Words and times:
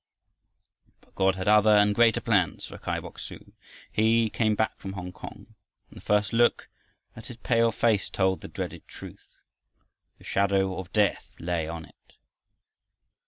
But 1.01 1.13
God 1.13 1.35
had 1.35 1.47
other 1.47 1.69
and 1.77 1.93
greater 1.93 2.21
plans 2.21 2.65
for 2.65 2.79
Kai 2.79 2.99
Bok 2.99 3.19
su. 3.19 3.53
He 3.91 4.31
came 4.31 4.55
back 4.55 4.75
from 4.79 4.93
Hongkong, 4.93 5.53
and 5.91 5.95
the 5.97 6.01
first 6.01 6.33
look 6.33 6.67
at 7.15 7.27
his 7.27 7.37
pale 7.37 7.71
face 7.71 8.09
told 8.09 8.41
the 8.41 8.47
dreaded 8.47 8.87
truth. 8.87 9.35
The 10.17 10.23
shadow 10.23 10.79
of 10.79 10.91
death 10.91 11.29
lay 11.37 11.67
on 11.67 11.85
it. 11.85 12.15